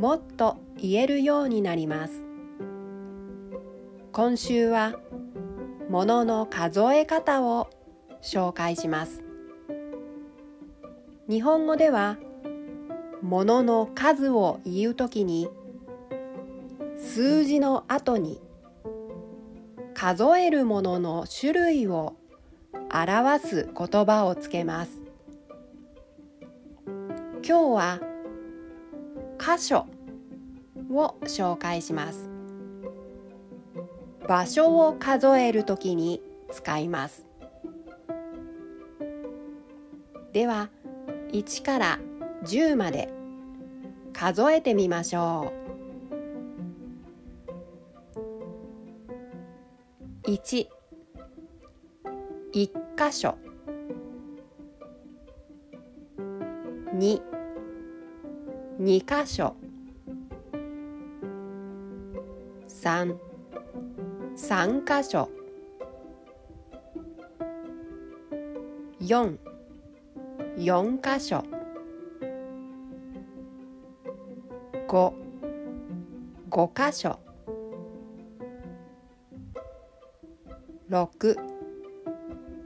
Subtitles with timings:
[0.00, 2.22] もっと言えるようになります。
[4.12, 4.94] 今週は
[5.90, 7.68] ものの数え方を
[8.22, 9.22] 紹介します。
[11.28, 12.16] 日本語では
[13.20, 15.50] ものの数を言うときに
[16.96, 18.40] 数字の後に
[19.92, 22.16] 数えるものの種類を
[22.90, 24.92] 表す言葉をつけます。
[27.46, 28.09] 今日は
[29.40, 29.86] 箇所
[30.90, 32.28] を紹介します。
[34.28, 36.20] 場所を数えるときに
[36.52, 37.24] 使います。
[40.34, 40.68] では
[41.32, 41.98] 1から
[42.44, 43.08] 10まで
[44.12, 45.54] 数えてみましょ
[50.26, 50.30] う。
[50.30, 50.68] 1
[52.52, 53.38] 1箇所。
[56.94, 57.39] 2
[58.80, 59.54] 2箇所。
[62.66, 63.14] 3
[64.34, 65.28] 3箇所。
[69.00, 69.36] 4
[70.56, 71.44] 4箇所。
[74.88, 75.12] 5
[76.50, 77.18] 5箇所。
[80.88, 81.36] 6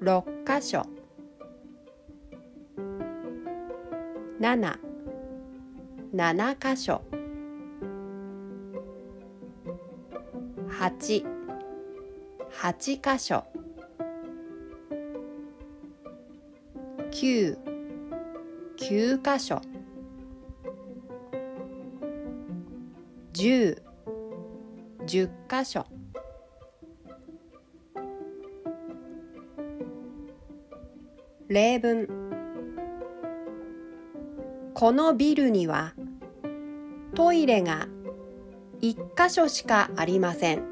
[0.00, 0.86] 6箇所。
[4.40, 4.87] 7
[6.12, 7.02] 7箇所。
[10.70, 11.24] 8
[12.50, 13.44] 8箇所。
[17.10, 17.56] 9
[18.76, 19.60] 9箇所。
[23.34, 23.76] 10
[25.06, 25.86] 10箇所。
[31.48, 32.37] 例文。
[34.78, 35.92] このビルには
[37.16, 37.88] トイレが
[38.80, 40.62] 1箇所しかありません。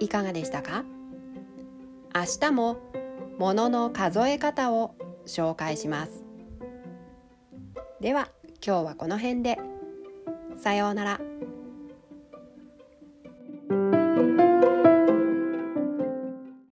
[0.00, 0.84] いかがでしたか？
[2.14, 2.76] 明日も
[3.38, 4.94] ものの数え方を
[5.24, 6.22] 紹介します。
[8.02, 8.28] では
[8.62, 9.58] 今日はこの辺で。
[10.58, 11.20] さようなら。